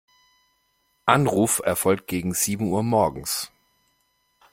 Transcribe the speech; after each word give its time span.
Anruf 1.05 1.61
erfolgt 1.63 2.07
gegen 2.07 2.33
sieben 2.33 2.71
Uhr 2.71 2.81
morgens. 2.81 3.51